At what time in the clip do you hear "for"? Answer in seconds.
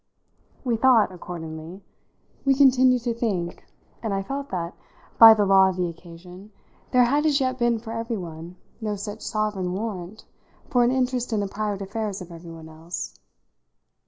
7.77-7.91, 10.71-10.83